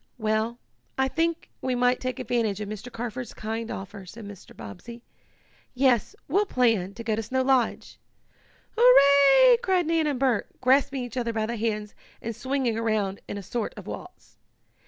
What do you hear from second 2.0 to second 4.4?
advantage of Mr. Carford's kind offer," said